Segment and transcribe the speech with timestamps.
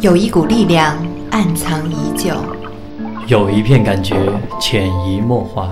[0.00, 0.96] 有一股力量
[1.30, 2.34] 暗藏已久，
[3.26, 4.16] 有一片感觉
[4.60, 5.70] 潜移默化，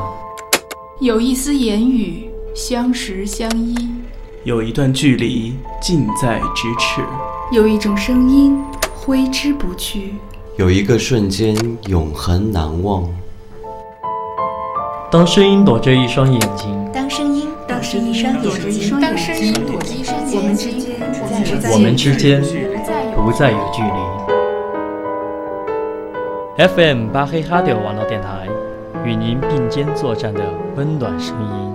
[1.01, 3.77] 有一丝言语相识相依，
[4.45, 7.03] 有一段距离近在咫尺，
[7.53, 8.57] 有一种声音
[8.95, 10.15] 挥之不去，
[10.57, 11.55] 有一个瞬间
[11.89, 13.05] 永恒难忘。
[15.11, 20.92] 当声音躲着一双眼睛，当声音躲着一双眼睛，当声音躲着一双眼睛，我们之间
[21.73, 22.41] 我们之间
[23.15, 23.89] 不再有距离。
[26.69, 28.47] FM 巴黑哈迪网络电台，
[29.05, 30.41] 与您并肩作战的
[30.77, 31.72] 温暖声音。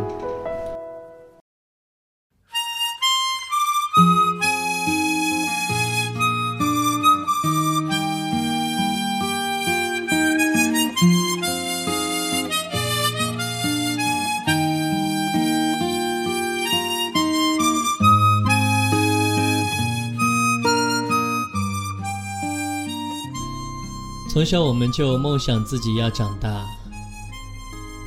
[24.47, 26.65] 从小我们就梦想自己要长大，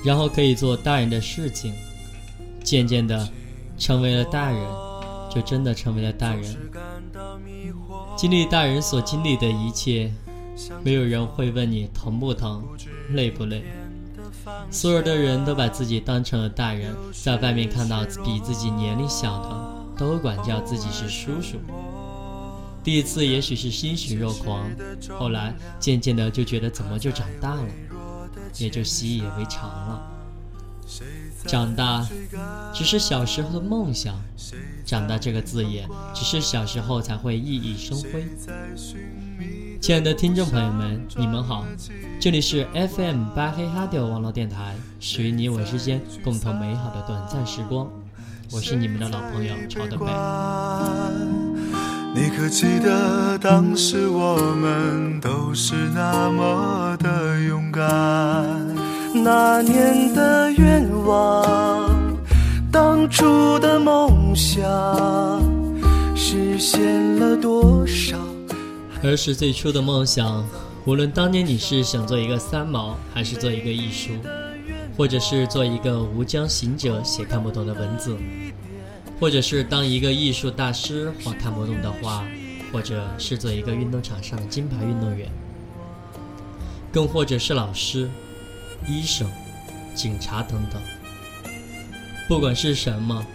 [0.03, 1.75] 然后可以做大人的事情。
[2.65, 3.29] 渐渐的，
[3.77, 4.67] 成为了大人，
[5.31, 6.57] 就真的成为了大人。
[8.17, 10.11] 经历大人所经历的一切，
[10.83, 12.65] 没有人会问你疼不疼、
[13.11, 13.63] 累不累。
[14.71, 21.59] 所有的人都把自己当成了大人，在外面看到比自己年龄小的，都管叫自己是叔叔。
[22.83, 24.70] 第一次也许是欣喜若狂，
[25.19, 27.67] 后来渐渐的就觉得怎么就长大了，
[28.59, 30.03] 也就习以为常了。
[31.47, 32.06] 长大
[32.75, 34.14] 只是小时候的梦想，
[34.84, 38.27] 长大这个字眼只是小时候才会熠熠生辉。
[39.81, 41.65] 亲爱的听众朋友们，你们好，
[42.20, 47.89] 这里是 FM 巴黑哈迪网络电台，属于你我之间共同美好的短暂时光，
[48.50, 51.50] 我是你们的老朋友超德北。
[52.12, 57.86] 你可记得当时我们都是那么的勇敢？
[59.14, 61.88] 那年的愿望，
[62.70, 64.69] 当初的梦想，
[66.16, 68.19] 实现了多少？
[69.04, 70.44] 儿时最初的梦想，
[70.87, 74.10] 无论当年你是想做一个三毛，还是做一个艺术，
[74.97, 78.16] 或者是做一个无疆行者，写看不懂的文字。
[79.20, 82.26] 或者是当一个艺术大师画看不懂的画，
[82.72, 85.31] 或者是做一个运动场上的金牌运动员，
[86.91, 88.08] 更或者是老师、
[88.88, 89.31] 医生、
[89.94, 90.81] 警察等等。
[92.26, 93.26] 不管是什么，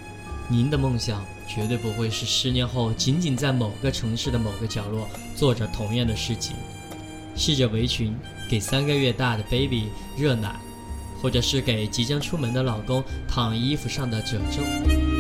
[0.50, 6.56] 您的梦想绝对不会是十年后仅仅在某个城市的某个角落做着同样的事情，
[7.36, 8.16] 系着围裙
[8.50, 10.56] 给三个月大的 baby 热奶，
[11.22, 15.15] 或者是给即将出门的老公烫衣服上的褶皱。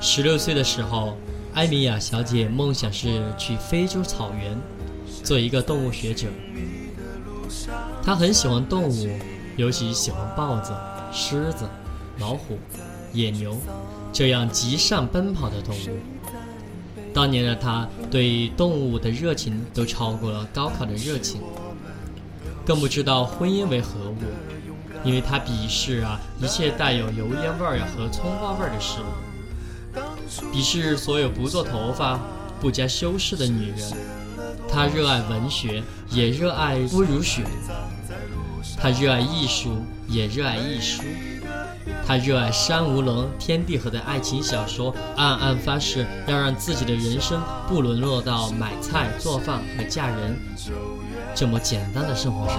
[0.00, 1.16] 十六岁的时候，
[1.54, 4.56] 艾米亚小姐梦想是去非洲草原
[5.24, 6.28] 做一个动物学者。
[8.02, 9.08] 她很喜欢动物，
[9.56, 10.72] 尤其喜欢豹子、
[11.12, 11.68] 狮子、
[12.20, 12.58] 老虎、
[13.12, 13.56] 野牛
[14.12, 15.98] 这样极善奔跑的动物。
[17.12, 21.40] 当年的她对动物的热情都超过了高考的热情，
[22.64, 24.16] 更不知道婚姻为何物，
[25.02, 29.27] 因为她鄙视啊一切带有油烟味儿和葱花味儿的事物。
[30.52, 32.20] 鄙视所有不做头发、
[32.60, 33.92] 不加修饰的女人。
[34.70, 37.42] 他热爱文学，也热爱肤如雪。
[38.80, 41.02] 他热爱艺术，也热爱艺术。
[42.06, 50.36] 他热爱山无棱、天地合的爱情小说，暗暗发誓要让自己的人生不沦落到买菜、做饭和嫁人
[51.34, 52.56] 这么简单的生活上。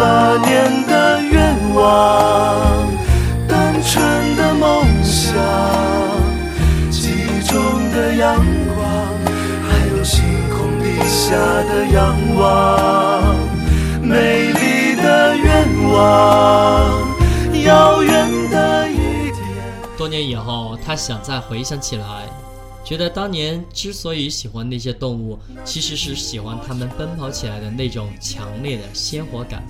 [0.00, 2.88] 那年的愿望，
[3.84, 4.86] 纯的梦。
[5.02, 5.34] 想，
[6.90, 7.56] 记忆中
[7.90, 8.36] 的阳
[8.74, 8.84] 光，
[9.68, 13.36] 还有星空底下的仰望，
[14.02, 17.08] 美丽的愿望，
[17.64, 19.38] 遥远的一天。
[19.96, 22.28] 多年以后，他想再回想起来，
[22.84, 29.62] 觉得当年之所以喜欢那些动物，其实是喜欢它们奔跑起来的那种强烈的鲜活感。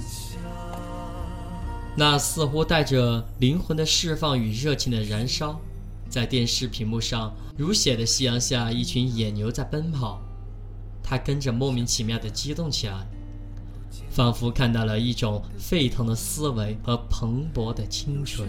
[1.94, 5.60] 那似乎带着灵魂的释放与热情的燃烧，
[6.08, 10.20] 在电视屏幕上如血的夕阳下，一群野牛在奔跑，
[11.02, 13.06] 他跟着莫名其妙的激动起来，
[14.10, 18.48] 仿佛看到了一种沸腾的思维和蓬勃的青春。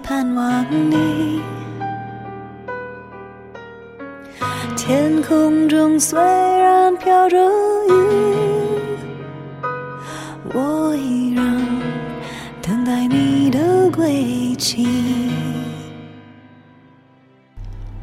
[0.11, 1.39] 盼望你。
[4.75, 7.37] 天空中虽然飘着
[7.87, 7.93] 雨，
[10.53, 11.65] 我依然
[12.61, 14.85] 等待你的归期。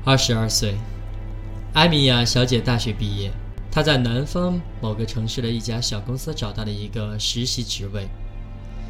[0.03, 0.77] 二十二岁，
[1.75, 3.31] 艾米亚小姐大学毕业，
[3.71, 8.09] 她在南方某个城市的一家小公司找到了一个实习职位，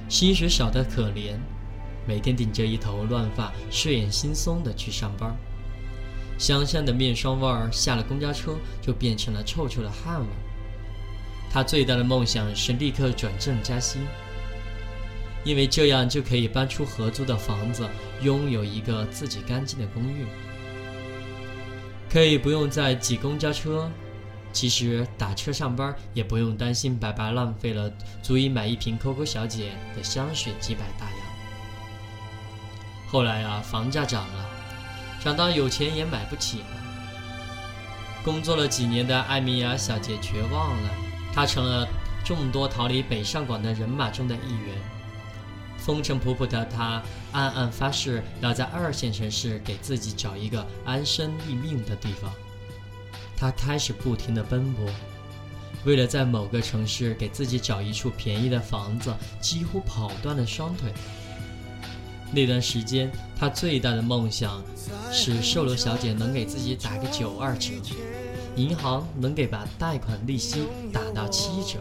[0.08, 1.34] 薪水少得可怜，
[2.08, 5.36] 每天顶着一头乱发，睡眼惺忪的去上班。
[6.38, 10.36] 香香的面霜味儿，下了公交车就变成了臭臭的汗味儿。
[11.50, 14.00] 他最大的梦想是立刻转正加薪，
[15.44, 17.86] 因为这样就可以搬出合租的房子，
[18.22, 20.24] 拥有一个自己干净的公寓，
[22.08, 23.90] 可以不用再挤公交车。
[24.50, 31.27] 其实打车上班也不用担心白白浪费了足以买一瓶 COCO 小姐的香水几百大洋。
[33.10, 34.46] 后来啊，房价涨了。
[35.20, 36.66] 涨到有钱也买不起了。
[38.22, 40.90] 工作了几年的艾米亚小姐绝望了，
[41.34, 41.88] 她成了
[42.24, 44.76] 众多逃离北上广的人马中的一员。
[45.76, 47.02] 风尘仆仆的她
[47.32, 52.30] 暗暗发誓，要在二线城市给自己找一个安身立命的地方。
[53.36, 54.84] 她开始不停地奔波，
[55.84, 60.92] 为了在某个城市给自己找一处便宜的房子，几乎跑断了双腿。
[62.30, 64.62] 那段时间，他最大的梦想
[65.10, 67.72] 是售楼小姐能给自己打个九二折，
[68.54, 71.78] 银行能给把贷款利息打到七折。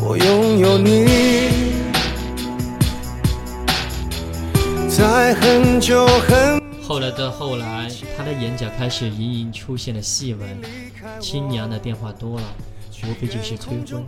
[0.00, 1.06] 我拥有你，
[4.88, 10.48] 在很久很后来的后来，他的眼角开始隐隐出现了细纹，
[11.20, 12.46] 亲娘的电话多了，
[13.04, 14.06] 无非就是催婚。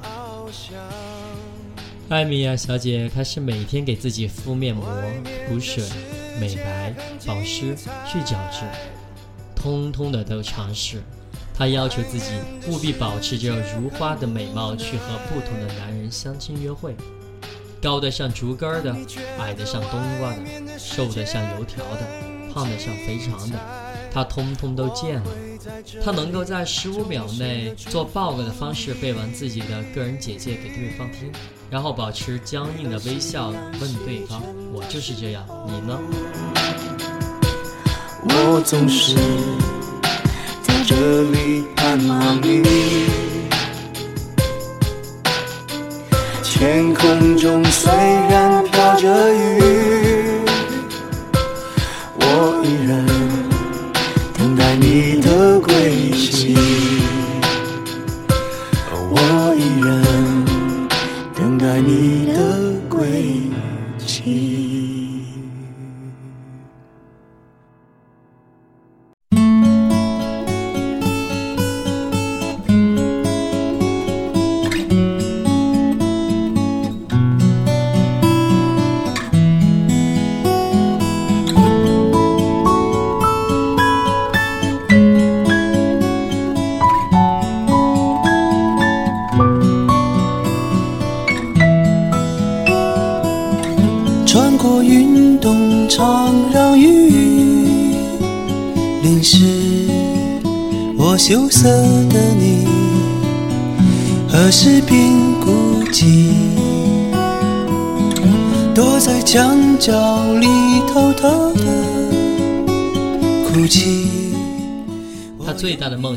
[2.11, 4.85] 艾米亚小姐开始每天给自己敷面膜、
[5.49, 5.85] 补水、
[6.41, 6.93] 美白、
[7.25, 8.65] 保湿、去角质，
[9.55, 11.01] 通通的都尝试。
[11.55, 12.33] 她要求自己
[12.67, 16.97] 务必保持着如花的美貌，去和不同的男人相亲约会。
[17.81, 18.93] 高的像竹竿的，
[19.39, 23.57] 矮的像冬瓜的，瘦的像油条的，胖的像肥肠的，
[24.13, 25.27] 他通通都见了。
[26.05, 31.31] 他能够在十五秒内做报告的方式背完自己的个人简介给对方听。
[31.71, 33.51] 然后保持僵硬的微笑，
[33.81, 34.43] 问对方
[34.75, 35.99] ：“我就是这样，你呢？”
[38.23, 39.15] 我总是
[40.63, 42.63] 在这里盼望你。
[46.43, 49.80] 天空中虽然飘着雨，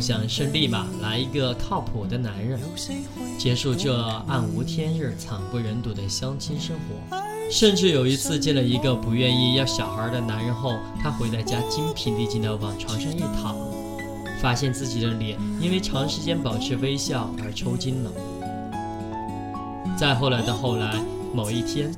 [0.03, 2.59] 想是立马来一个靠谱的男人，
[3.39, 7.17] 结束这暗无天日、惨不忍睹的相亲生活。
[7.49, 13.55] 甚至有一次见了一个不愿意要小孩的男人后，他回到家精疲力尽地往床上一躺，
[14.41, 18.11] 发现自己的脸因为长时间保持微笑而抽筋了。
[19.97, 21.01] 再后来的后来，
[21.33, 21.89] 某一天，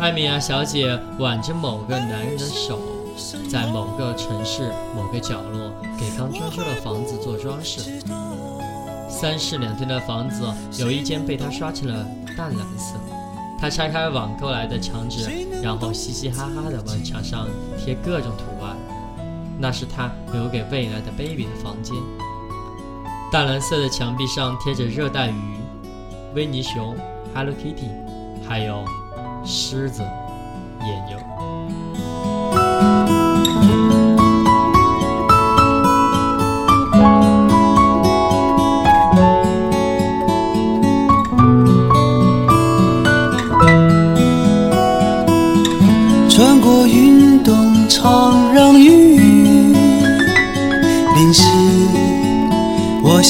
[0.00, 2.80] 艾米亚小姐挽着某个男人的手，
[3.50, 8.02] 在某个城市某个角落给刚装修的房子做装饰。
[9.08, 10.44] 三室两厅的房子
[10.78, 12.06] 有一间被他刷成了
[12.36, 12.96] 淡蓝色。
[13.60, 15.30] 他拆开网购来的墙纸，
[15.62, 18.76] 然后嘻嘻哈哈地往墙上贴各种图案。
[19.58, 21.96] 那是他留给未来的 baby 的房间。
[23.30, 25.54] 淡蓝色的墙壁上贴着热带鱼。
[26.34, 26.96] 维尼熊、
[27.32, 27.88] Hello Kitty，
[28.46, 28.84] 还有
[29.44, 30.02] 狮子、
[30.80, 31.23] 野牛。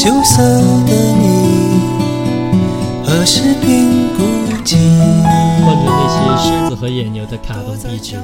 [0.05, 1.81] 羞涩的你。
[3.07, 4.23] 何时并不
[4.63, 4.77] 及？
[5.65, 8.17] 望着那些狮子和野牛的卡通壁纸，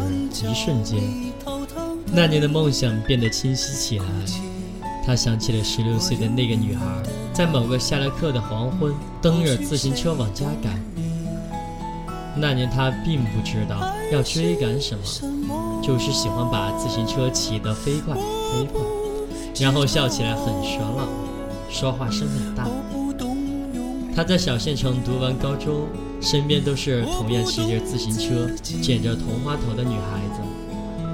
[0.47, 1.01] 一瞬间，
[2.13, 4.05] 那年的梦想变得清晰起来。
[5.07, 6.85] 他想起了十六岁的那个女孩，
[7.33, 10.79] 在某个下了课的黄昏，蹬着自行车往家赶。
[12.37, 18.83] 那年他并不知道要追赶什么，就是喜欢把自行车骑得飞快飞快，
[19.59, 21.09] 然后笑起来很爽朗，
[21.71, 22.67] 说话声很大。
[24.15, 25.87] 他在小县城读完高中，
[26.21, 30.43] 身边都是同样骑着自行车、剪着同花头的女孩子，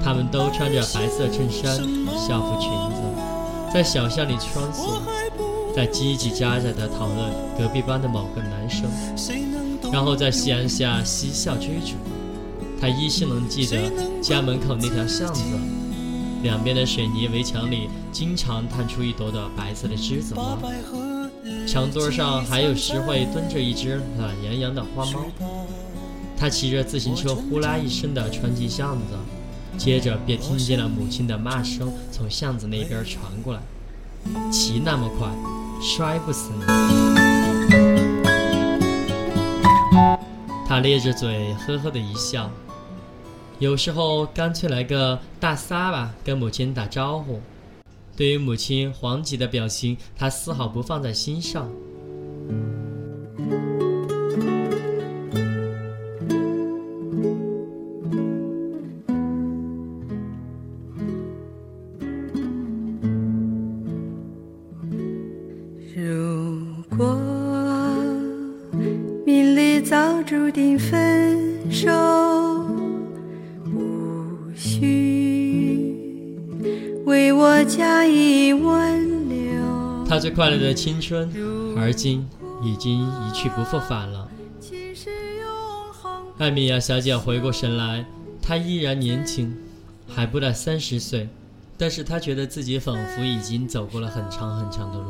[0.03, 1.77] 她们都穿着白色衬衫、
[2.17, 4.99] 校服裙子，在小巷里穿梭，
[5.75, 8.89] 在叽叽喳喳地讨论隔壁班的某个男生，
[9.93, 11.93] 然后在夕阳下嬉笑追逐。
[12.81, 15.41] 他依稀能记得家门口那条巷子，
[16.43, 20.57] 两边的水泥围墙里经常探出一朵朵白色的栀子花。
[21.65, 25.25] 墙垛上还有时会蹲着一只懒洋洋的花猫。
[26.37, 29.17] 他骑着自行车呼啦一声地穿进巷子，
[29.77, 33.61] 接着便听见了母亲的骂声从巷子那边传过来
[34.51, 35.27] ：“骑那么快，
[35.81, 36.63] 摔不死你！”
[40.67, 42.51] 他咧着嘴呵呵的一笑，
[43.59, 47.41] 有时候干脆来个大撒吧跟母亲打招呼。
[48.15, 51.67] 对于母亲惶急的表情，他丝毫不放在心上。
[80.37, 81.27] 快乐的青春，
[81.75, 82.23] 而今
[82.61, 84.29] 已经一去不复返了。
[86.37, 88.05] 艾米亚小姐回过神来，
[88.39, 89.57] 她依然年轻，
[90.07, 91.27] 还不到三十岁，
[91.75, 95.09] 但是她觉得自己仿佛已经走过了很长很长的路，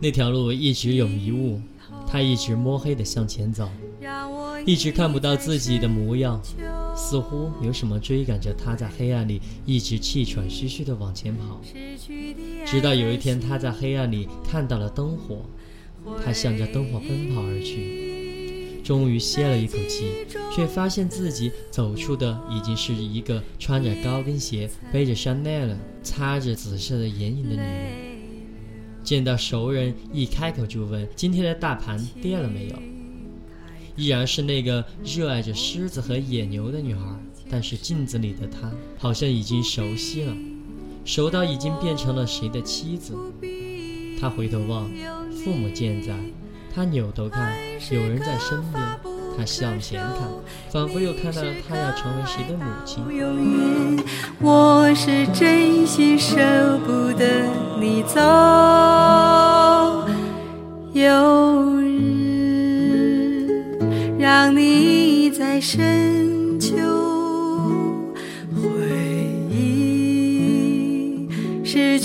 [0.00, 1.60] 那条路一直有迷雾，
[2.06, 3.68] 她一直摸黑的向前走，
[4.64, 6.40] 一直看不到自己的模样。
[6.96, 11.60] 似乎有什么追赶着她，在黑暗里一直气喘吁吁的往前跑。
[12.70, 15.44] 直到有一天，他在黑暗里看到了灯火，
[16.24, 20.24] 他向着灯火奔跑而去，终于歇了一口气，
[20.54, 27.92] 却发现自己走出的已经是一个穿着高跟鞋、背着香奈儿、擦着紫色的眼影的女人。
[29.02, 32.76] 见到熟人，一开口就问：“今天的大盘跌了没有？”
[33.96, 37.18] 依然是那个热爱着狮子和野牛的女孩，
[37.50, 40.36] 但是镜子里的她好像已经熟悉了，
[41.04, 43.14] 熟到已经变成了谁的妻子。
[44.20, 44.90] 他回头望，
[45.44, 46.12] 父母健在；
[46.74, 47.52] 他扭头看，
[47.90, 48.82] 有人在身边；
[49.36, 50.28] 他向前看，
[50.70, 53.02] 仿佛又看到了他要成为谁的母亲。
[54.40, 56.36] 我是真心舍
[56.84, 57.46] 不得
[57.80, 58.20] 你走，
[60.92, 61.88] 有日。
[64.18, 66.39] 让你在深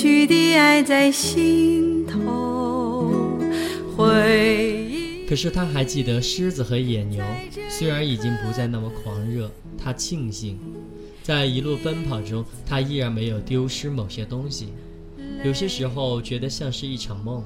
[0.06, 3.40] 去的爱在心头
[3.98, 5.28] 回忆。
[5.28, 7.26] 可是他还记得狮子和野牛，
[7.72, 10.60] 虽然已经不再那么狂热，他庆幸，
[11.24, 14.68] 在一路奔跑中，他依然没有丢失某些东西。
[15.44, 17.44] 有些时候觉得像是一场梦，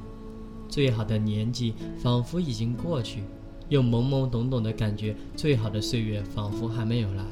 [0.68, 3.24] 最好的年纪仿佛已经过去，
[3.70, 7.24] 又懵懵懂懂的感觉，最好的岁月仿佛还没有来。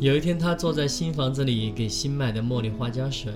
[0.00, 3.34] 有一天，他坐在新房子里给新买的茉莉花浇水，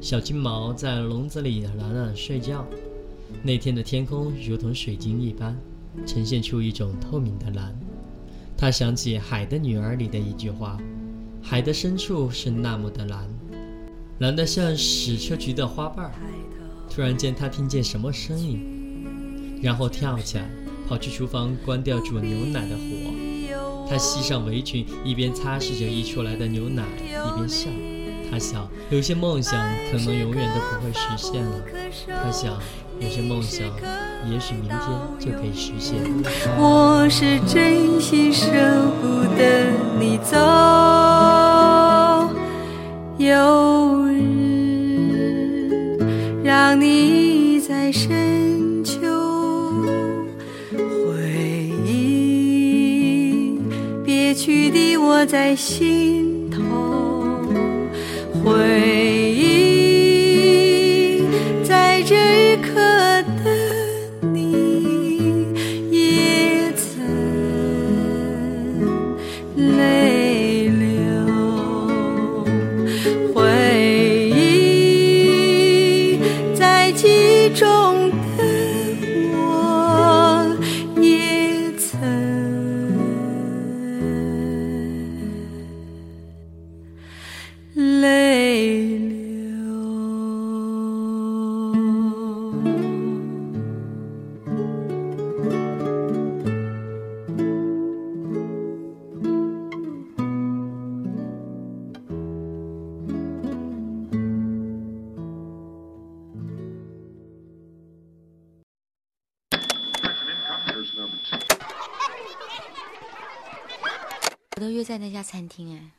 [0.00, 2.66] 小金毛在笼子里懒懒睡觉。
[3.42, 5.54] 那天的天空如同水晶一般，
[6.06, 7.78] 呈现出一种透明的蓝。
[8.56, 10.78] 他想起《海的女儿》里的一句话
[11.44, 13.28] ：“海的深处是那么的蓝，
[14.20, 16.10] 蓝得像矢车菊的花瓣。”
[16.88, 20.48] 突然间，他听见什么声音，然后跳起来，
[20.88, 23.07] 跑去厨房关掉煮牛奶的火。
[23.90, 27.70] 他系上围裙，一边擦拭着溢出来的牛奶，一边笑。
[28.30, 29.58] 他想，有些梦想
[29.90, 31.64] 可能永远都不会实现了。
[32.06, 32.60] 他想，
[33.00, 33.66] 有些梦想
[34.30, 34.78] 也许明天
[35.18, 35.96] 就可以实现。
[36.58, 38.46] 我是真心舍
[39.00, 40.36] 不得你走，
[43.16, 44.18] 有日
[46.44, 48.37] 让你在身
[55.08, 56.60] 我在心头。
[58.44, 59.17] 回
[114.88, 115.92] 在那家餐厅哎。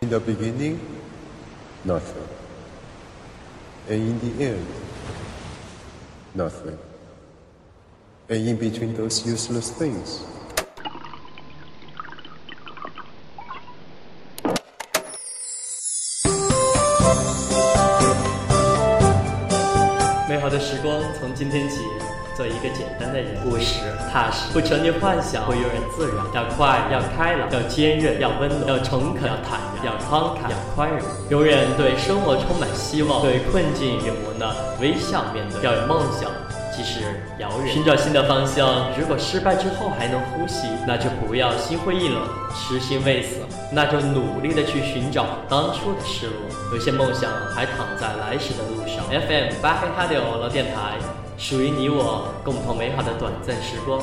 [0.00, 0.80] In the beginning,
[1.84, 2.26] nothing.
[3.88, 4.66] And in the end,
[6.34, 6.76] nothing.
[8.28, 10.22] And in between those useless things,
[20.28, 21.76] 美好的时光从今天起，
[22.38, 23.80] 做一个简单的人，务实
[24.12, 26.22] 踏实，不沉溺幻想，不庸人自扰。
[26.32, 31.00] 要快，要开朗，要坚韧，要温暖，要诚恳，要坦然，要慷慨，要宽容。
[31.30, 35.60] 永远对生活充满希望，对困境与磨难微笑面对。
[35.64, 36.30] 要有梦想，
[36.70, 37.00] 即使
[37.40, 37.74] 遥远。
[37.74, 42.22] 寻找新的方向，如果失败之后还能呼吸，那就不要心灰意冷，
[42.54, 43.40] 痴心未死。
[43.72, 46.34] 那就努力的去寻找当初的失落。
[46.72, 49.04] 有些梦想还躺在来时的路上。
[49.10, 50.94] FM 八黑哈迪网络电台，
[51.38, 54.02] 属于你我共同美好的短暂时光。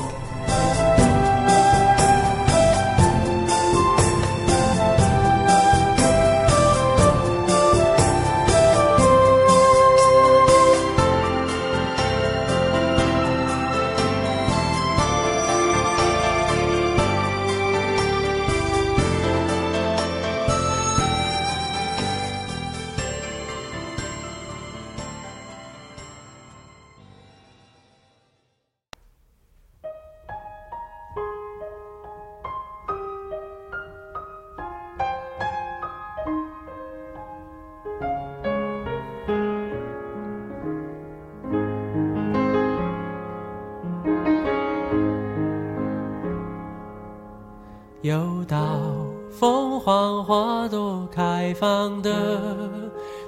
[51.46, 52.10] 开放的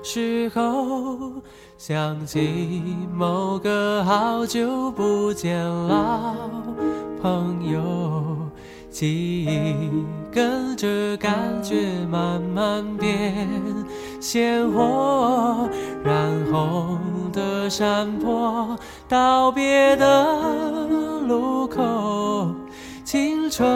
[0.03, 1.41] 时候，
[1.77, 2.83] 想起
[3.15, 6.35] 某个好久不见老
[7.23, 7.81] 朋友，
[8.91, 13.47] 记忆跟着感觉慢慢变
[14.21, 15.69] 鲜活，
[16.03, 16.99] 染红
[17.33, 18.77] 的山坡，
[19.09, 20.37] 道别的
[21.29, 22.49] 路口。
[23.05, 23.71] 青春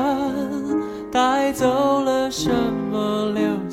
[1.12, 2.81] 带走了什么，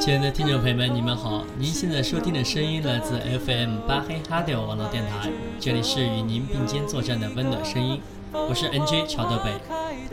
[0.00, 1.44] 亲爱的听众朋友们，你们好！
[1.58, 8.00] 您现在收听的声音来自 FM 巴黑哈迪网络电台，这里是与您并肩作战的温暖声音，
[8.32, 9.50] 我是 NJ 乔德北。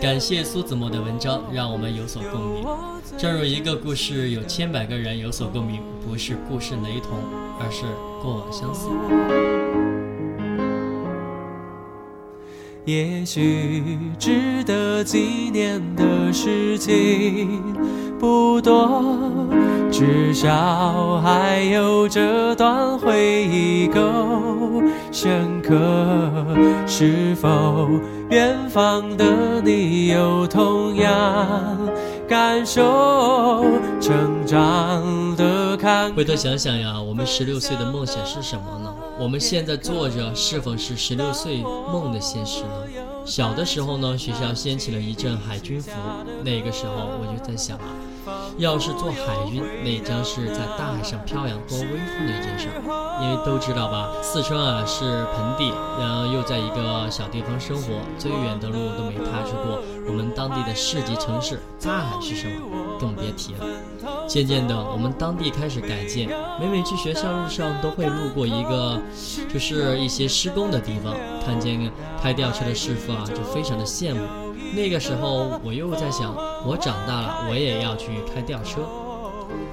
[0.01, 2.65] 感谢苏子墨的文章，让我们有所共鸣。
[3.15, 7.19] 正如一个故事有千百个人有所共鸣，不是故事雷同，
[7.59, 7.83] 而是
[8.23, 8.89] 过往相似。
[12.85, 17.61] 也许值得纪念的事情
[18.19, 19.03] 不多，
[19.91, 24.01] 至少还有这段回忆够
[25.11, 25.75] 深刻。
[26.87, 27.89] 是否
[28.29, 31.09] 远方的你有同样
[32.27, 33.65] 感受？
[33.99, 36.13] 成长的看。
[36.13, 38.93] 回头想想呀，我们十六岁的梦想是什么呢？
[39.19, 42.69] 我们现在做着，是否是十六岁梦的现实呢？
[43.25, 45.89] 小的时候呢，学校掀起了一阵海军服，
[46.43, 47.85] 那个时候我就在想啊，
[48.57, 52.81] 要是做海军，那将是在大海上飘扬多威风的一件事儿。
[53.21, 59.79] 因为都知道吧，四川啊是盆地，然后又在一个小地方生活，最远的路都没踏出过。
[60.07, 63.65] 我们当地的市级城市，大海是什么，更别提了。
[64.27, 68.99] 渐渐的，我们当地开始改建，每每去学校路上都会路过一个，
[69.51, 71.13] 就是一些施工的地方，
[71.45, 71.89] 看见
[72.21, 74.21] 开吊车的师傅啊，就非常的羡慕。
[74.73, 78.81] 那个时候，我又在想，我长大了，我也要去开吊车，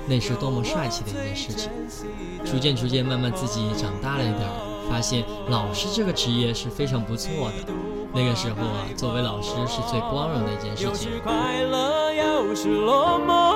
[0.06, 1.70] 那是多么帅气的一件事情。
[2.44, 4.40] 逐渐逐渐，慢慢自己长大了一点，
[4.90, 7.72] 发现老师这个职业是非常不错的。
[8.14, 11.08] 那个时候啊，作为老师是最光荣的一件事情。
[11.24, 13.54] 快乐，又是落寞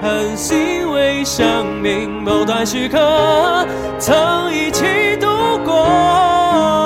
[0.00, 3.66] 很欣慰，生命某段时刻
[3.98, 5.26] 曾一起度
[5.64, 6.85] 过。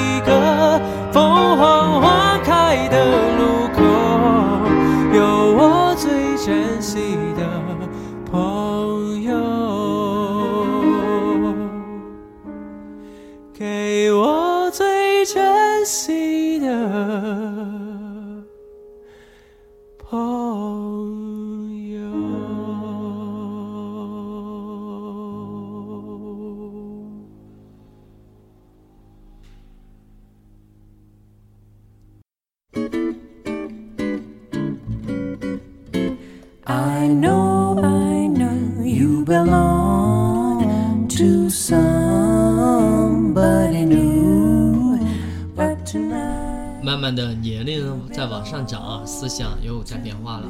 [48.21, 50.43] 在往上涨啊，思想又在变化了。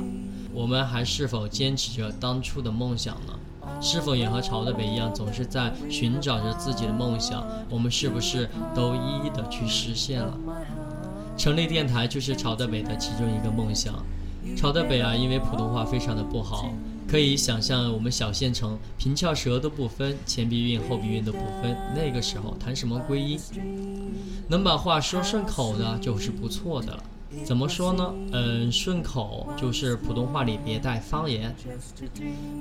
[0.53, 3.33] 我们还是否坚持着当初的梦想呢？
[3.81, 7.41] 是否也和朝德北一样，总是在寻找着自己的梦想？
[7.69, 10.37] 我们是不是都一一的去实现了？
[11.37, 14.03] 成立电台就是朝德北的其中一个梦想。
[14.57, 16.73] 朝德北啊，因为普通话非常的不好。
[17.07, 23.39] 可以想象，我们小县城平翘舌都不分，前鼻韵后鼻韵都不分，那个时候谈什么归音？
[24.49, 27.03] 能把话说顺口的，就是不错的了。
[27.43, 28.13] 怎么说呢？
[28.31, 31.55] 嗯，顺口就是普通话里别带方言。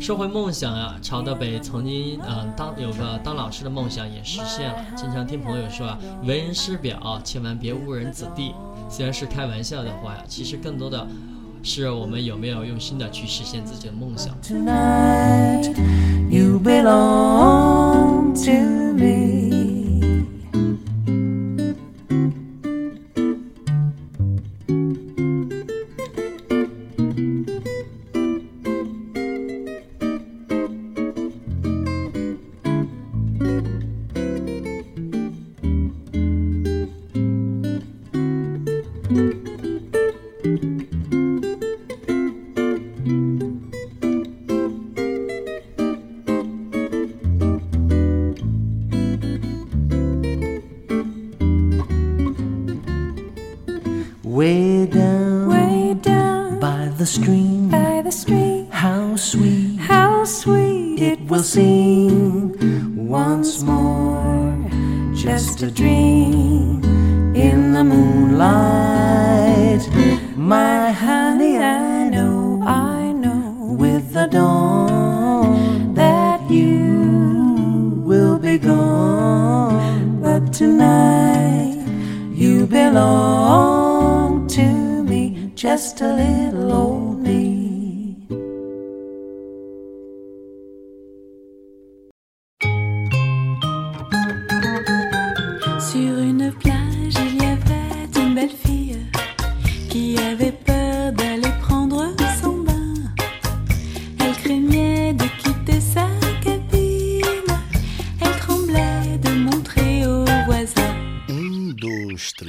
[0.01, 4.85] 说回梦想呀，朝德北曾经嗯当有个当老师的梦想也实现了。
[4.97, 8.55] 经常听朋友说啊，为人师表，千万别误人子弟。
[8.89, 11.07] 虽然是开玩笑的话呀，其实更多的。
[11.63, 15.75] 是我们有没有用心的去实现自己的梦想？tonight.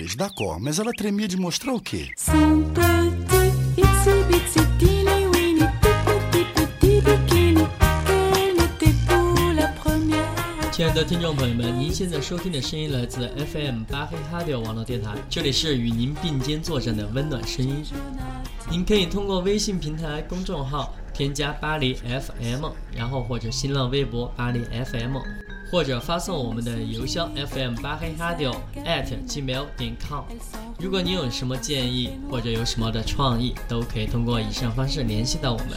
[0.01, 0.15] Dois, três.
[0.15, 2.11] D'accord, mas ela tremia de mostrar o quê?
[10.71, 17.83] 亲爱的听众朋友们，您现在收听的声音来自 FM 八黑哈迪网络电台，这里是与您并肩作战的温暖声音。
[18.67, 25.17] 您可以通过微信平台公众号添加巴黎 FM，然后或者新浪微博巴黎 FM，
[25.71, 28.45] 或者发送我们的邮箱 FM 八黑哈迪
[28.85, 30.25] at gmail 点 com。
[30.77, 35.69] 如果你有什么建议或者有什么的创意，都可以通过以上方式联系到我们。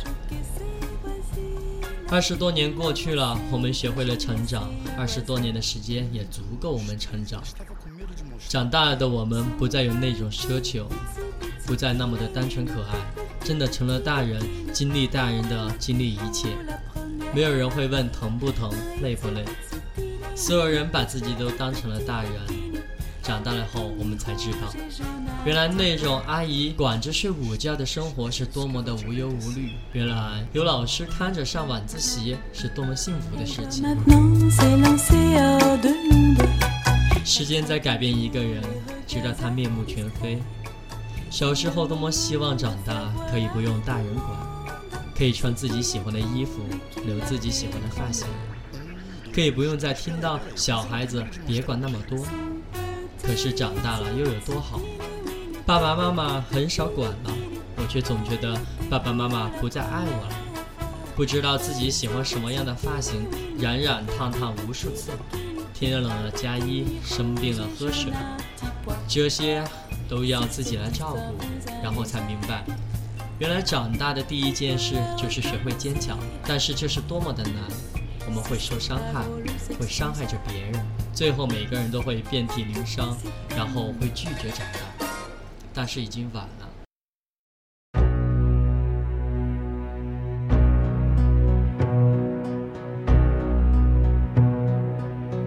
[2.11, 4.69] 二十多年过去了，我们学会了成长。
[4.99, 7.41] 二十多年的时间也足够我们成长。
[8.49, 10.89] 长大了的我们不再有那种奢求，
[11.67, 12.99] 不再那么的单纯可爱，
[13.45, 16.49] 真的成了大人，经历大人的经历一切。
[17.33, 18.71] 没有人会问疼不疼、
[19.03, 19.45] 累不累，
[20.35, 22.33] 所有人把自己都当成了大人。
[23.23, 24.70] 长大了后，我们才知道，
[25.47, 29.70] 原来那种阿姨管着睡午觉的生活是多么的无忧无虑。
[29.94, 33.83] 原来有老师看着上晚自习是多么幸福的事情。
[37.25, 38.62] 时间在改变一个人，
[39.07, 40.42] 直到他面目全非。
[41.31, 44.29] 小时候多么希望长大，可以不用大人管，
[45.16, 46.61] 可以穿自己喜欢的衣服，
[47.07, 48.27] 留自己喜欢的发型，
[49.35, 52.25] 可以不用再听到小孩子别管那么多。
[53.20, 54.81] 可是长大了又有多好？
[55.66, 57.33] 爸爸妈妈很少管了，
[57.77, 58.55] 我却总觉得
[58.88, 60.37] 爸爸妈妈不再爱我了。
[61.16, 63.27] 不知道自己喜欢什么样的发型，
[63.59, 65.11] 染染烫烫无数次。
[65.73, 68.12] 天冷了加衣，生病了喝水，
[69.09, 69.64] 这些
[70.09, 71.35] 都要自己来照顾，
[71.83, 72.64] 然后才明白，
[73.38, 76.18] 原来长大的第一件事就是学会坚强。
[76.47, 77.55] 但是这是多么的难，
[78.35, 79.25] 们会受伤害，
[79.79, 80.73] 会伤害着别人，
[81.12, 83.16] 最后每个人都会遍体鳞伤，
[83.57, 85.07] 然后会拒绝长大，
[85.73, 86.68] 但是已经晚了。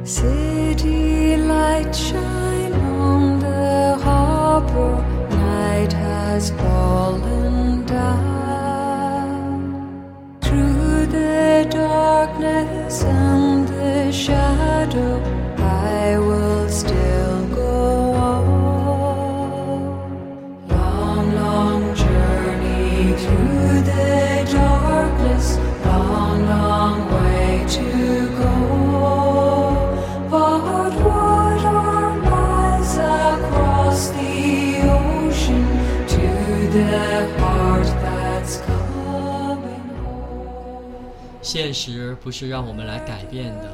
[0.06, 5.04] City light shine on the harbor.
[5.30, 7.47] Night has fallen
[14.28, 15.24] shadow,
[15.58, 18.44] I will still go on.
[20.68, 25.58] Long, long journey through the darkness.
[25.86, 27.88] Long, long way to
[28.42, 28.56] go.
[30.30, 34.36] But what are miles across the
[35.00, 35.66] ocean
[36.14, 36.26] to
[36.76, 41.08] the heart that's coming home?
[41.42, 43.72] 现实不是让我们来改变的，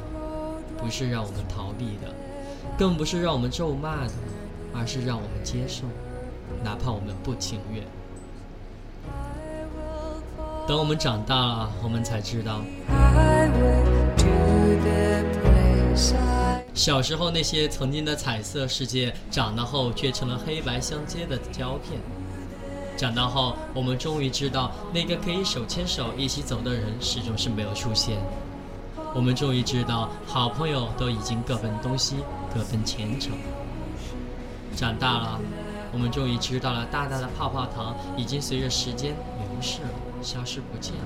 [0.84, 2.14] 不是让我们逃避的，
[2.78, 4.12] 更不是让我们咒骂的，
[4.76, 5.86] 而是让我们接受，
[6.62, 7.82] 哪怕我们不情愿。
[10.68, 12.60] 等我们长大了，我们才知道，
[16.74, 21.98] 小时候那些曾经的彩色世界，长大后却成了黑白相接的胶片。
[22.98, 28.18] 长大后，我们终于知道，那个可以手牵手一起走的人始终是没有出现。
[29.16, 32.16] 我们终于知道，好朋友都已经各奔东西，
[32.54, 33.32] 各奔前程。
[34.76, 35.40] 长大了，
[35.92, 39.90] 我们终于知道了，大大的泡泡糖已经随着时间流逝了，
[40.24, 41.00] 消失不见了。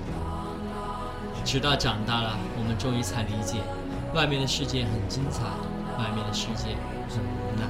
[1.43, 3.57] 直到长大了，我们终于才理解，
[4.13, 5.43] 外面的世界很精彩，
[5.97, 6.77] 外面的世界
[7.09, 7.67] 很无奈。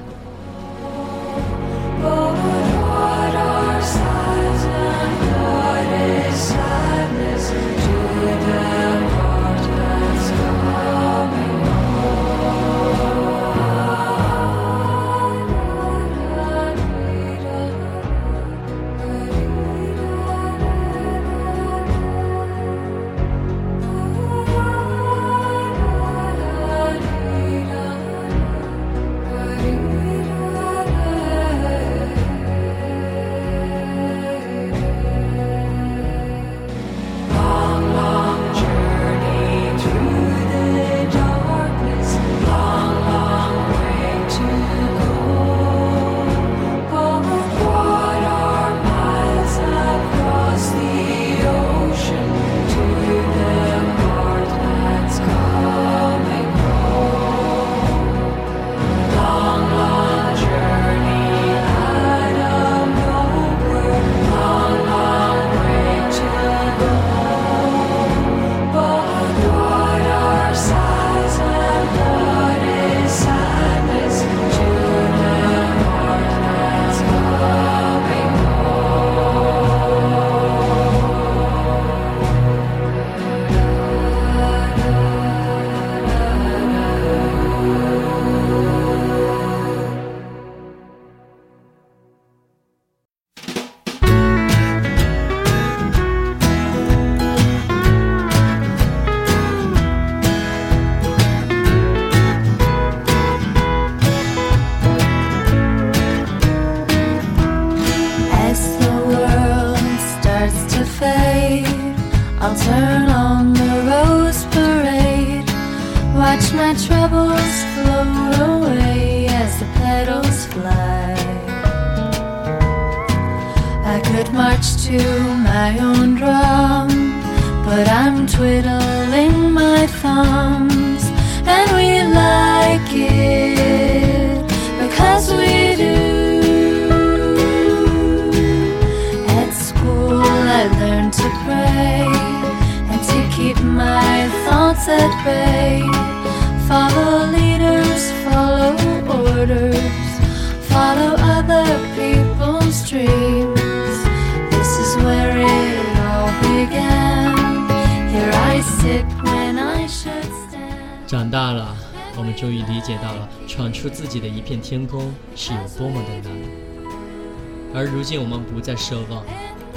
[168.58, 169.24] 不再奢望，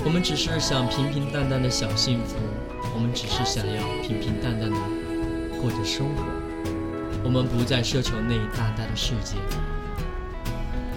[0.04, 2.36] 我们只是想平平淡淡的小幸福，
[2.96, 4.76] 我们只是想要平平淡淡的
[5.62, 6.24] 过着生活，
[7.24, 9.36] 我们不再奢求那一大大的世界。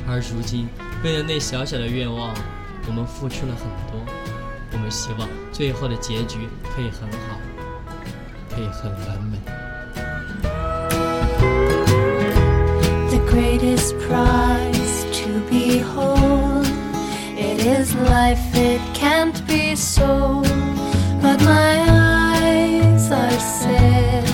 [0.09, 0.67] 而如今，
[1.05, 2.35] 为了那小小的愿望，
[2.87, 4.01] 我们付出了很多，
[4.73, 7.39] 我们希望最后的结局可以很好，
[8.49, 9.37] 可以很完美。
[13.11, 16.14] the greatest prize to behold.
[17.67, 20.47] Is life, it can't be sold.
[21.23, 24.34] But my eyes are set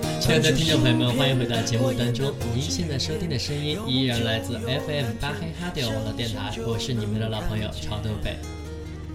[0.21, 2.31] 亲爱的听众朋友们，欢迎回到节目当中。
[2.53, 8.37] 您现在收听的声音依然来自 FM 巴黑哈迪网络电台，我是你们的老朋友潮豆北。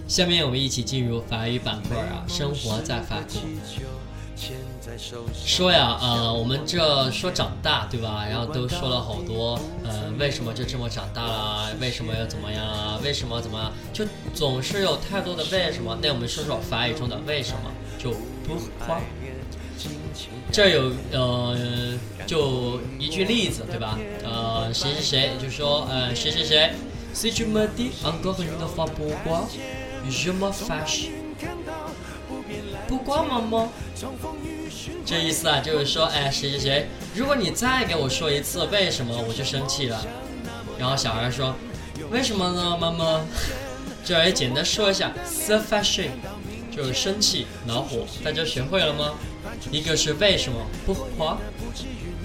[0.09, 3.41] 下面我们一起进入法语板块啊，生活在法国。
[5.33, 8.27] 说呀，呃，我们这说长大，对吧？
[8.29, 11.73] 然后都说了好多，呃，为什么就这么长大了？
[11.81, 13.01] 为什么要怎么样啊？
[13.05, 13.73] 为什么怎么样？
[13.93, 14.05] 就
[14.35, 15.97] 总是有太多的为什么。
[16.03, 18.11] 那我们说说法语中的为什么，就
[18.45, 19.01] 不花。
[20.53, 21.57] 这有呃，
[22.27, 23.99] 就一句例子，对吧？
[24.25, 26.71] 呃，谁谁谁就说，呃，谁谁谁
[27.15, 29.47] ，Si tu me dis encore une fois pourquoi,
[30.11, 31.11] je me fâche。
[32.89, 33.69] 不光妈妈，
[35.05, 40.05] 这意思啊，就是说，哎，谁谁谁，如果你再给我说一次为什么，我就生气了。
[40.79, 41.55] 然后小孩说，
[42.11, 43.21] 为什么呢，妈妈？
[44.05, 46.11] 这儿也简单说一下 s f a s h i
[46.77, 49.15] 就是生气、恼火，大家学会了吗？
[49.71, 51.39] 一个是为什么不花，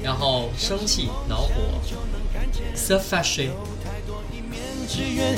[0.04, 1.54] 然后生气、恼火。
[2.76, 3.50] S f a s h i
[4.90, 5.38] 只愿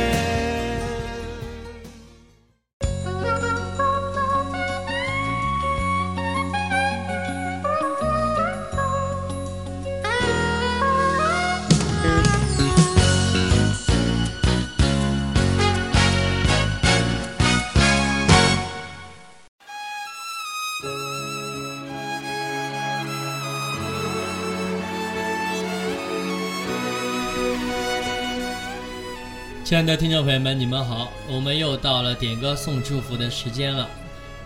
[29.71, 31.09] 亲爱的听众朋友们，你们好！
[31.29, 33.89] 我们又到了点歌送祝福的时间了。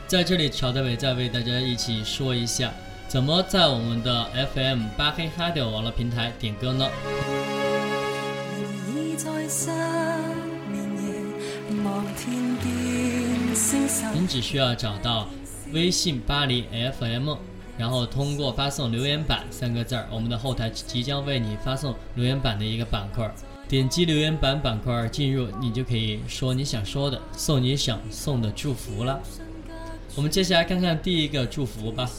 [0.06, 2.72] 在这里，乔德伟再为大家一起说一下，
[3.08, 6.88] 怎么在我们的 FM 八黑哈迪网络平台点歌呢？
[14.14, 15.28] 您只需要找到
[15.74, 16.68] 微信巴黎
[17.00, 17.34] FM，
[17.80, 23.28] 然后通过发送“留言板”三个字儿，我们的后台即将为你发送留言板的一个板块。
[23.68, 29.20] 点击留言板板块进入，你就可以说你想说的，送你想送的祝福了。
[30.16, 32.10] 我们接下来看看第一个祝福吧。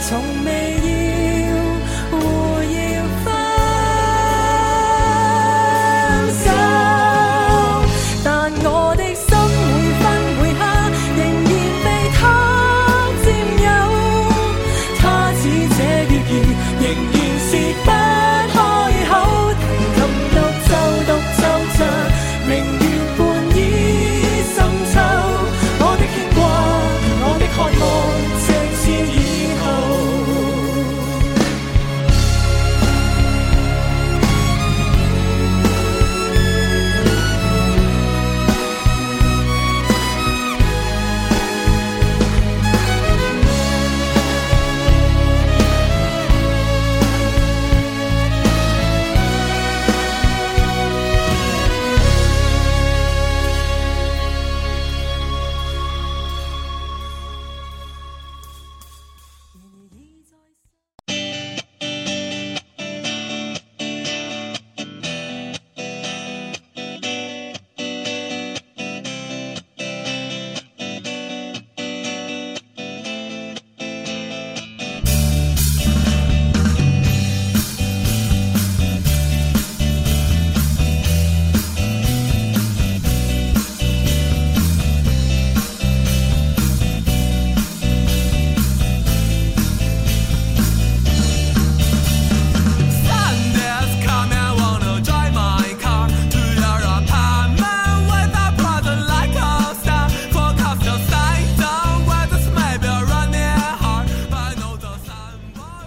[0.00, 0.95] 从未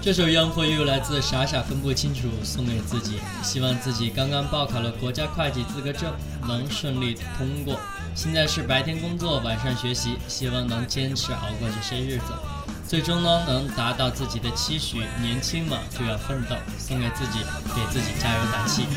[0.10, 6.12] 这首《Young for You》来自傻傻分不清楚，送给自己，希望自己刚刚报考了国家会计资格证
[6.48, 7.80] 能顺利通过。
[8.16, 12.34] 现在是白天工作，晚上学习，希望能坚持熬过这些日子，
[12.88, 15.04] 最终呢能达到自己的期许。
[15.22, 17.42] 年轻嘛，就要奋斗，送给自己，
[17.76, 18.88] 给自己加油打气。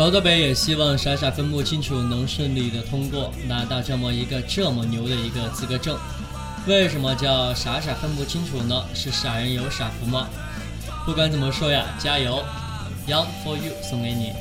[0.00, 5.94] 曹德北也希望傻傻分不清楚能顺利的通过，拿到这么一个这么牛的一个资格证。
[6.66, 8.82] 为什么叫傻傻分不清楚呢？
[8.94, 10.26] 是傻人有傻福吗？
[11.04, 12.42] 不管怎么说呀，加油
[13.06, 14.32] ，Young for you，送给你。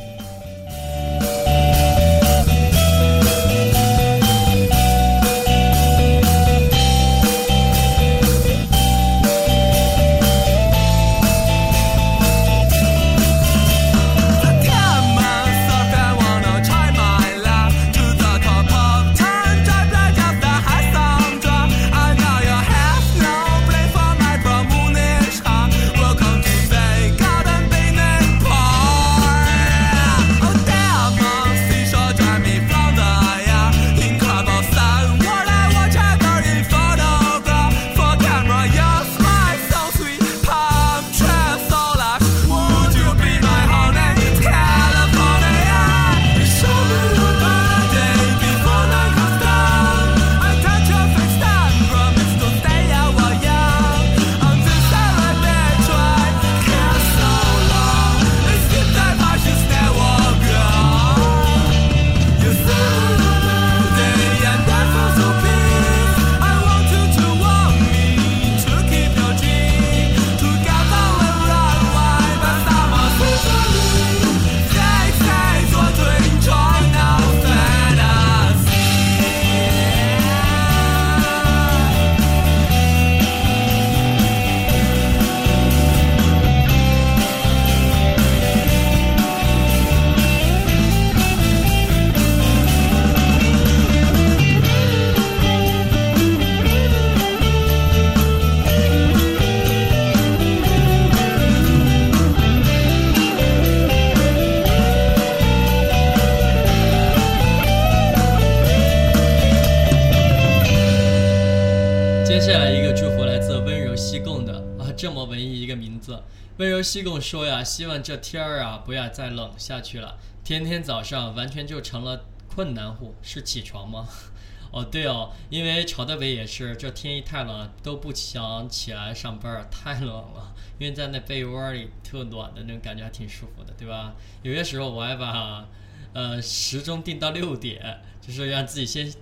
[116.90, 123.14] 西贡说呀，希望这天儿啊不要再冷下去了，天天早上完全就成了困难户。
[123.22, 124.08] 是起床吗？
[124.74, 130.56] 哦，对哦，因为朝德北也是，这天一太冷都不想起来上班，太冷了。
[130.80, 134.16] 因为在那被窝里特暖的那种感觉还挺舒服的，对吧？
[134.42, 135.68] 有些时候我还把
[136.14, 139.14] 呃时钟定到六点，就是让自己先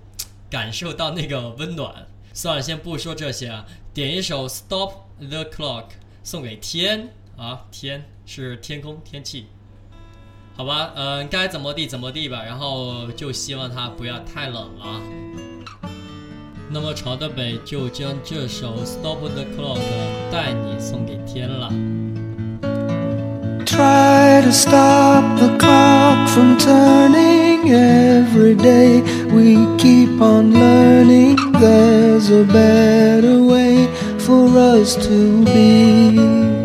[0.49, 2.07] 感受到那个温暖。
[2.33, 5.83] 算了，先不说这些啊，点一首《Stop the Clock》
[6.23, 9.45] 送给天啊，天是天空天气，
[10.55, 10.91] 好吧？
[10.95, 12.43] 嗯，该怎么地怎么地吧。
[12.43, 15.01] 然后就希望它不要太冷了。
[16.69, 19.77] 那么朝的北就将这首《Stop the Clock》
[20.31, 21.71] 带你送给天了。
[23.65, 29.03] Try to stop the clock from turning every day.
[29.29, 36.56] We keep on learning there's a better way for us to be.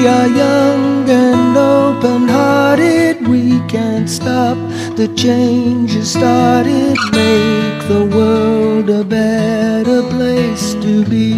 [0.00, 3.28] We are young and open hearted.
[3.28, 4.56] We can't stop
[4.96, 6.96] the changes started.
[7.12, 11.34] Make the world a better place to be.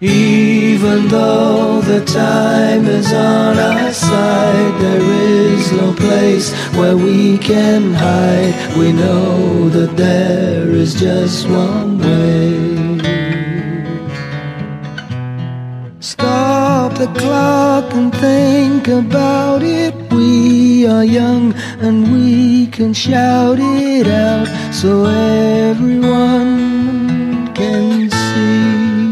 [0.00, 7.94] Even though the time is on our side, there is no place where we can
[7.94, 8.76] hide.
[8.76, 12.85] We know that there is just one way.
[16.18, 19.94] Stop the clock and think about it.
[20.10, 25.04] We are young and we can shout it out so
[25.68, 26.54] everyone
[27.54, 29.10] can see.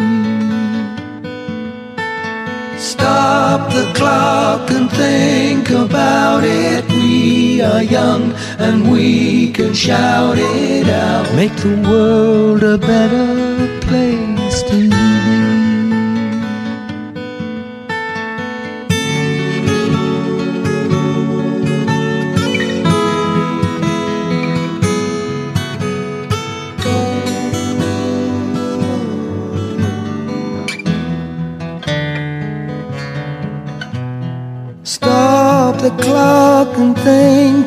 [2.78, 6.88] Stop the clock and think about it.
[6.88, 11.30] We are young and we can shout it out.
[11.36, 14.33] Make the world a better place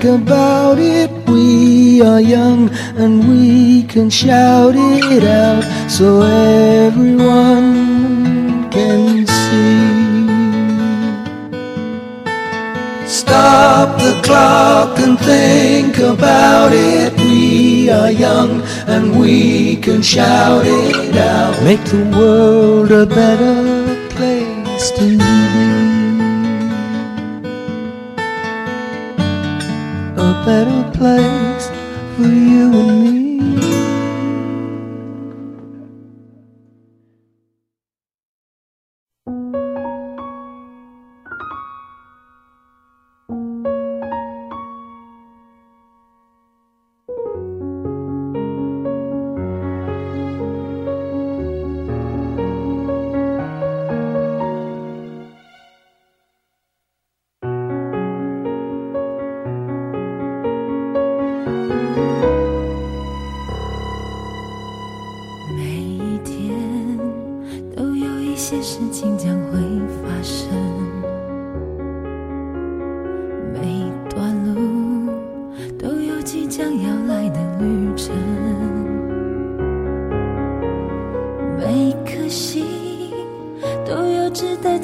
[0.07, 1.11] about it.
[1.27, 6.21] We are young and we can shout it out so
[6.85, 7.67] everyone
[8.69, 9.97] can see.
[13.07, 17.13] Stop the clock and think about it.
[17.19, 21.61] We are young and we can shout it out.
[21.63, 23.66] Make the world a better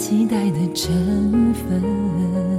[0.05, 2.52] 期待的成分，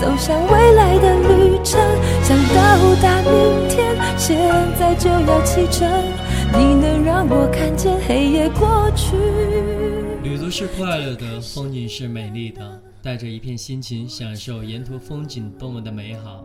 [0.00, 1.80] 走向未来的旅程。
[2.22, 4.36] 想到达明天，现
[4.78, 5.88] 在就要启程。
[6.52, 9.16] 你能让我看见黑夜过去。
[10.22, 16.44] 旅途是快乐的，风景是美丽的，带着一片心情，享受沿途风景多么的美好。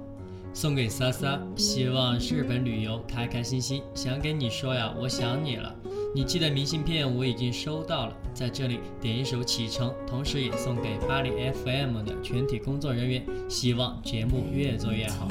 [0.53, 3.81] 送给莎莎，希望日本旅游开开心心。
[3.93, 5.73] 想跟你说呀，我想你了。
[6.13, 11.29] 你寄的明信片我已经收到了，在这里点一首《启程》，同时也送给巴黎
[11.63, 15.29] FM 的全体工作人员，希望节目越做越好。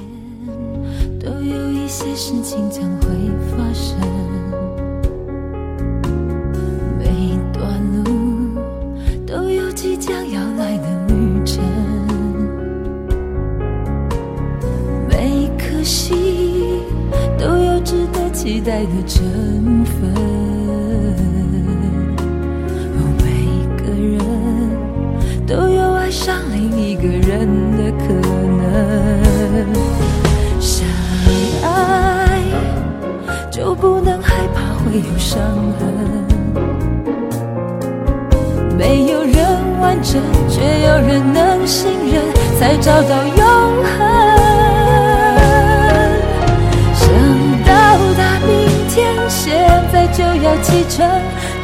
[1.20, 3.09] 都有一些事情将会
[3.51, 4.01] 发生，
[6.99, 7.05] 每
[7.53, 8.59] 段路
[9.26, 11.62] 都有即将要来的旅程，
[15.11, 16.16] 每颗心
[17.39, 20.39] 都有值得期待的成分，
[26.31, 27.45] 上另一个人
[27.76, 28.05] 的可
[28.61, 28.62] 能。
[30.61, 30.87] 相
[31.64, 32.41] 爱
[33.51, 35.41] 就不能害怕会有伤
[35.76, 35.83] 痕，
[38.78, 39.35] 没有人
[39.81, 42.22] 完整，却有人能信任，
[42.61, 43.45] 才找到永
[43.83, 43.99] 恒。
[46.95, 47.09] 想
[47.66, 47.72] 到
[48.16, 48.55] 达明
[48.89, 49.59] 天，现
[49.93, 51.05] 在就要启程，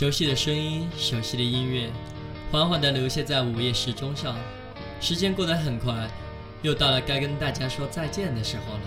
[0.00, 1.90] 熟悉的声音，熟悉的音乐，
[2.50, 4.34] 缓缓地流泻在午夜时钟上。
[4.98, 6.08] 时间过得很快，
[6.62, 8.80] 又到了该跟大家说再见的时候了。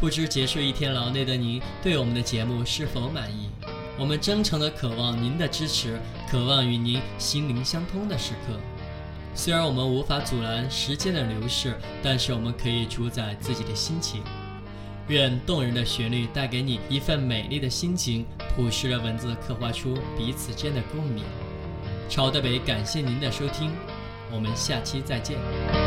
[0.00, 3.50] 不知结束一天劳累的您，对我们的节目是否满意？
[3.98, 8.58] 我们真诚地渴望您的支持，渴望与您心灵相通的时刻。
[9.34, 14.22] 虽然我们无法阻拦时间的流逝，但是我们可以主宰自己的心情。
[15.08, 18.24] 愿动人的旋律带给你一份美丽的心情，
[18.54, 21.24] 朴实的文字刻画出彼此间的共鸣。
[22.08, 23.72] 超德北感谢您的收听，
[24.30, 25.81] 我们下期再见。